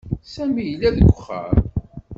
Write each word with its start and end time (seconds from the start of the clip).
Sami 0.33 0.63
yella 0.69 0.89
deg 0.97 1.07
uxxam. 1.11 1.59